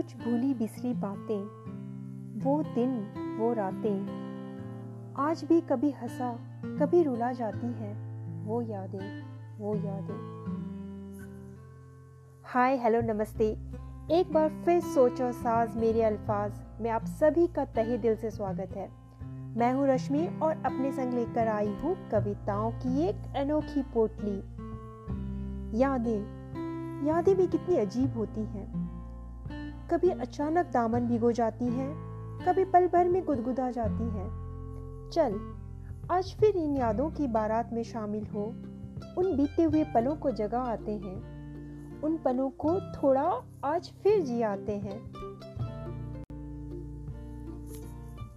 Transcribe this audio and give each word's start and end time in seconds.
कुछ 0.00 0.16
भूली 0.16 0.54
बिसरी 0.54 0.94
बातें, 0.94 1.40
वो 2.44 2.62
दिन, 2.62 2.90
वो 3.38 3.52
रातें। 3.52 4.06
आज 5.16 5.44
भी 5.44 5.60
कभी 5.60 5.90
हंसा, 5.90 6.32
कभी 6.64 7.02
रुला 7.02 7.32
जाती 7.32 7.66
है 7.66 7.92
वो 8.44 8.62
यादें 8.62 9.22
वो 9.58 9.74
यादें। 9.74 10.14
हाय, 12.44 12.76
हेलो, 12.76 13.00
नमस्ते। 13.00 13.58
एक 14.10 14.32
बार 14.32 14.48
फिर 14.64 14.80
सोचो 14.80 15.32
साज 15.32 15.76
मेरे 15.76 16.02
अल्फाज, 16.02 16.52
में 16.80 16.90
आप 16.90 17.04
सभी 17.04 17.46
का 17.46 17.64
तहे 17.64 17.98
दिल 17.98 18.16
से 18.16 18.30
स्वागत 18.30 18.72
है। 18.76 18.88
मैं 19.58 19.72
हूँ 19.72 19.88
रश्मि 19.88 20.26
और 20.42 20.52
अपने 20.52 20.92
संग 20.92 21.14
लेकर 21.14 21.48
आई 21.48 21.74
हूँ 21.74 22.10
कविताओं 22.10 22.70
की 22.70 23.02
एक 23.02 23.16
अनोखी 23.36 23.82
पोटली। 23.82 24.38
यादें 25.80 26.40
यादें 27.06 27.36
भी 27.36 27.46
कितनी 27.46 27.76
अजीब 27.76 28.16
होती 28.16 28.40
हैं। 28.40 28.99
कभी 29.90 30.10
अचानक 30.10 30.66
दामन 30.66 31.00
भिगो 31.00 31.32
जाती 31.32 31.64
हैं, 31.64 31.94
कभी 32.46 32.64
पल 32.64 32.86
भर 32.86 33.08
में 33.08 33.24
गुदगुदा 33.24 33.70
जाती 33.70 34.04
हैं। 34.04 34.28
चल, 35.12 35.54
आज 36.10 36.36
फिर 36.40 36.56
इन 36.56 36.76
यादों 36.76 37.10
की 37.10 37.26
बारात 37.26 37.70
में 37.72 37.82
शामिल 37.82 38.26
हो। 38.26 38.44
उन 39.18 39.36
बीते 39.36 39.62
हुए 39.62 39.84
पलों 39.84 40.16
को 40.16 40.30
जगा 40.30 40.60
आते 40.60 40.92
हैं। 40.92 41.16
उन 42.00 42.16
पलों 42.16 42.50
को 42.50 42.80
थोड़ा 42.80 43.42
आज 43.64 43.92
फिर 44.02 44.20
जी 44.20 44.42
आते 44.42 44.72
हैं। 44.72 45.04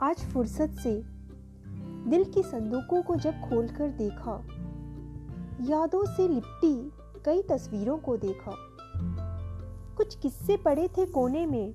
आज 0.02 0.16
फुर्सत 0.16 0.70
से 0.70 1.04
दिल 2.10 2.24
की 2.24 2.44
संदूकों 2.44 3.02
को 3.02 3.16
जब 3.16 3.32
खोलकर 3.32 3.90
देखा, 3.90 4.44
यादों 5.62 6.06
से 6.06 6.28
लिपटी 6.28 6.92
कई 7.26 7.42
तस्वीरों 7.42 7.98
को 7.98 8.18
देखा। 8.18 8.73
कुछ 9.98 10.16
किस्से 10.16 10.58
पड़े 10.58 10.88
थे 10.88 11.06
कोने 11.06 11.46
में। 11.46 11.74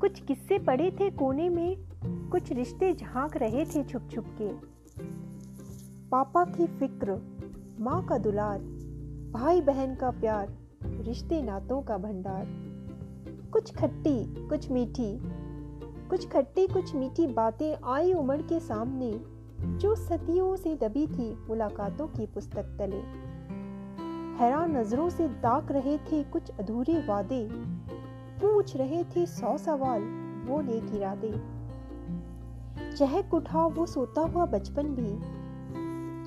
कुछ 0.00 0.20
किस्से 0.20 0.58
पड़े 0.58 0.90
थे 0.90 1.10
कोने 1.10 1.48
में, 1.48 1.76
कुछ 2.30 2.52
रिश्ते 2.52 2.94
झाँक 2.94 3.36
रहे 3.36 3.64
थे 3.64 3.84
छुप 3.84 4.08
छुप 4.10 4.24
के। 4.42 4.52
पापा 6.08 6.44
की 6.44 6.66
फ़िक्र, 6.66 7.20
माँ 7.80 8.04
का 8.04 8.18
दुलार 8.18 8.58
भाई 9.32 9.60
बहन 9.60 9.94
का 9.94 10.10
प्यार, 10.10 10.58
रिश्ते 10.82 11.42
नातों 11.42 11.82
का 11.82 11.98
भंडार। 11.98 12.46
कुछ 13.52 13.74
खट्टी, 13.74 14.48
कुछ 14.48 14.70
मीठी, 14.70 15.20
कुछ 16.10 16.28
खट्टी, 16.28 16.66
कुछ 16.66 16.94
मीठी 16.94 17.26
बातें 17.26 17.76
आई 17.84 18.12
उमड़ 18.12 18.42
के 18.42 18.60
सामने, 18.60 19.20
जो 19.78 19.94
सदियों 19.94 20.56
से 20.56 20.74
दबी 20.74 21.06
थी 21.06 21.34
मुलाकातों 21.48 22.06
की 22.06 22.26
पुस्तक 22.26 22.62
तले। 22.62 23.35
हैरान 24.36 24.76
नज़रों 24.76 25.08
से 25.10 25.28
ताक 25.28 25.72
रहे 25.72 25.98
थे 25.98 26.22
कुछ 26.22 26.50
अधूरे 26.50 27.06
वादे। 27.06 27.48
पूछ 28.40 28.76
रहे 28.76 29.04
थे 29.04 29.26
सौ 29.26 29.58
सवाल, 29.58 30.02
वो 30.46 30.60
नेक 30.60 30.94
इरादे। 30.94 31.56
चहक 32.96 33.34
उठा 33.34 33.66
वो 33.66 33.86
सोता 33.86 34.20
हुआ 34.20 34.46
बचपन 34.46 34.82
भी। 34.82 35.36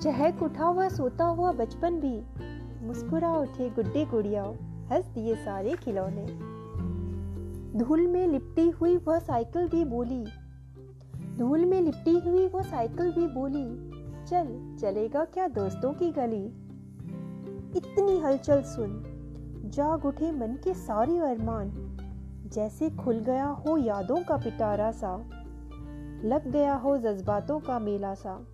चहक 0.02 0.42
उठा 0.42 0.64
हुआ 0.64 0.88
सोता 0.88 1.24
हुआ 1.24 1.52
बचपन 1.52 2.00
भी। 2.00 2.22
मुस्कुरा 2.86 3.36
उठे 3.36 3.70
गुड्डे 3.70 4.04
गुड़िया, 4.04 4.44
हंस 4.92 5.06
दिए 5.06 5.34
सारे 5.34 5.70
खिलौने। 5.70 6.26
धूल 7.78 8.06
में 8.06 8.28
लिपटी 8.28 8.70
हुई 8.70 8.96
वह 8.96 9.18
साइकिल 9.18 9.68
भी 9.68 9.84
बोली। 9.84 10.24
धूल 11.38 11.64
में 11.64 11.80
लिपटी 11.80 12.30
हुई 12.30 12.46
वह 12.46 12.62
साइकिल 12.62 13.12
भी 13.12 13.26
बोली। 13.26 13.90
चल, 14.26 14.76
चलेगा 14.80 15.24
क्या 15.24 15.48
दोस्तों 15.48 15.92
की 15.92 16.10
गली? 16.10 16.69
इतनी 17.76 18.18
हलचल 18.18 18.62
सुन, 18.62 19.02
जाग 19.64 20.04
उठे 20.04 20.32
मन 20.32 20.58
के 20.64 20.74
सारे 20.74 21.18
अरमान, 21.18 21.70
जैसे 22.52 22.90
खुल 22.90 23.18
गया 23.18 23.46
हो 23.46 23.76
यादों 23.76 24.22
का 24.22 24.36
पिटारा 24.36 24.90
सा, 24.90 25.16
लग 26.24 26.50
गया 26.50 26.74
हो 26.74 26.98
जज्बातों 26.98 27.60
का 27.60 27.78
मेला 27.78 28.14
सा। 28.14 28.46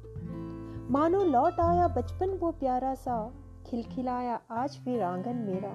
मानो 0.90 1.24
लौट 1.24 1.60
आया 1.60 1.88
बचपन 1.88 2.30
वो 2.30 2.50
प्यारा 2.50 2.94
सा, 2.94 3.32
खिलखिलाया 3.66 4.40
आज 4.50 4.78
फिर 4.84 5.02
आँगन 5.02 5.36
मेरा। 5.36 5.72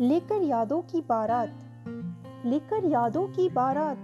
लेकर 0.00 0.42
यादों 0.42 0.82
की 0.82 1.00
बारात, 1.00 1.56
लेकर 2.46 2.84
यादों 2.84 3.26
की 3.28 3.48
बारात, 3.48 3.98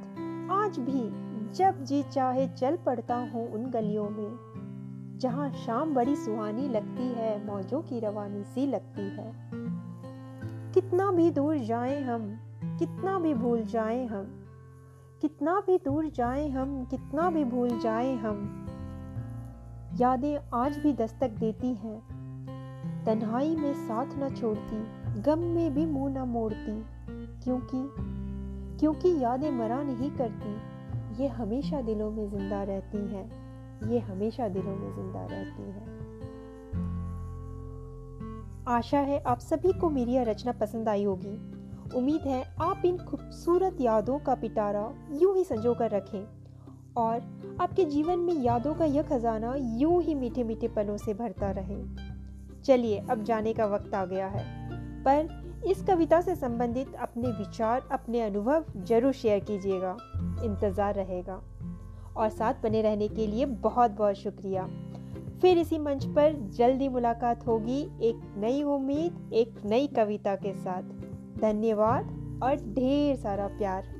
आज 0.50 0.78
भी 0.78 1.24
जब 1.52 1.84
जी 1.84 2.02
चाहे 2.02 2.48
चल 2.48 2.76
पड़ता 2.76 3.16
हूँ 3.16 3.52
उन 3.52 3.66
गलियों 3.66 4.10
में। 4.10 4.54
जहाँ 5.24 5.50
शाम 5.50 5.94
बड़ी 5.94 6.16
सुहानी 6.16 6.68
लगती 6.68 7.02
है, 7.02 7.46
मौजों 7.46 7.82
की 7.82 8.00
रवानी 8.00 8.44
सी 8.44 8.66
लगती 8.66 9.02
है। 9.02 9.32
कितना 10.72 11.10
भी 11.12 11.30
दूर 11.30 11.58
जाएँ 11.58 12.02
हम, 12.02 12.40
कितना 12.78 13.18
भी 13.18 13.34
भूल 13.34 13.62
जाएँ 13.62 14.06
हम, 14.06 14.24
कितना 15.20 15.62
भी 15.66 15.78
दूर 15.78 16.08
जाएँ 16.08 16.50
हम, 16.50 16.84
कितना 16.84 17.30
भी 17.30 17.44
भूल 17.44 17.80
जाएँ 17.80 18.16
हम, 18.16 18.66
यादें 20.00 20.38
आज 20.54 20.78
भी 20.78 20.92
दस्तक 20.92 21.30
देती 21.30 21.68
हैं। 21.68 22.00
तन्हाई 23.06 23.56
में 23.56 23.74
साथ 23.74 24.06
न 24.18 24.34
छोड़ती, 24.34 24.82
गम 25.20 25.38
में 25.38 25.74
भी 25.74 25.86
मुँह 25.86 26.14
न 26.14 26.18
मोड़ती, 26.18 26.84
क्योंकि 27.44 27.88
क्योंकि 28.80 29.22
यादें 29.22 29.50
मरा 29.50 29.82
नहीं 29.82 30.10
करती, 30.10 30.54
ये 31.22 31.28
हमेशा 31.28 31.80
दिलों 31.80 32.10
में 32.10 32.28
ज़िंदा 32.28 32.62
रहती 32.62 32.98
हैं। 32.98 33.43
ये 33.84 33.98
हमेशा 33.98 34.48
दिलों 34.48 34.76
में 34.76 34.94
ज़िंदा 34.94 35.26
रहती 35.26 35.62
हैं। 35.62 35.92
आशा 38.68 38.98
है 38.98 39.18
आप 39.22 39.38
सभी 39.38 39.72
को 39.72 39.90
मेरी 39.90 40.12
यह 40.12 40.22
रचना 40.22 40.52
पसंद 40.52 40.88
आई 40.88 41.04
होगी। 41.04 41.36
उम्मीद 41.96 42.20
है 42.20 42.42
आप 42.60 42.82
इन 42.84 42.96
खूबसूरत 42.98 43.80
यादों 43.80 44.18
का 44.18 44.34
पिटारा 44.34 44.88
यूँ 45.12 45.36
ही 45.36 45.44
संजो 45.44 45.74
कर 45.74 45.90
रखें 45.90 46.24
और 46.96 47.56
आपके 47.60 47.84
जीवन 47.84 48.18
में 48.18 48.34
यादों 48.34 48.74
का 48.74 48.84
यह 48.84 49.02
खजाना 49.02 49.54
यूँ 49.56 50.02
ही 50.02 50.14
मीठे 50.14 50.44
मीठे 50.44 50.68
पलों 50.68 50.96
से 50.96 51.14
भरता 51.14 51.50
रहे। 51.50 51.82
चलिए, 52.62 52.98
अब 53.00 53.22
जाने 53.24 53.52
का 53.52 53.66
वक्त 53.66 53.94
आ 53.94 54.04
गया 54.04 54.26
है। 54.26 54.44
पर 55.04 55.62
इस 55.66 55.82
कविता 55.82 56.20
से 56.20 56.34
संबंधित 56.36 56.94
अपने 56.94 57.28
विचार, 57.28 57.88
अपने 57.92 58.20
अनुभव 58.20 58.64
ज़रूर 58.78 59.12
शेयर 59.12 59.40
कीजिएगा। 59.40 59.96
इंतज़ार 60.44 60.94
रहेगा। 60.94 61.40
और 62.16 62.28
साथ 62.28 62.54
बने 62.62 62.82
रहने 62.82 63.08
के 63.08 63.26
लिए 63.26 63.46
बहुत 63.46 63.90
बहुत 63.90 64.14
शुक्रिया। 64.14 64.68
फिर 65.42 65.58
इसी 65.58 65.78
मंच 65.78 66.04
पर 66.04 66.50
जल्दी 66.50 66.88
मुलाकात 66.88 67.46
होगी 67.46 67.80
एक 68.02 68.34
नई 68.36 68.62
उम्मीद, 68.62 69.30
एक 69.32 69.54
नई 69.64 69.86
कविता 69.86 70.34
के 70.34 70.54
साथ। 70.54 70.82
धन्यवाद 71.40 72.04
और 72.42 72.54
ढेर 72.54 73.16
सारा 73.16 73.46
प्यार। 73.46 73.93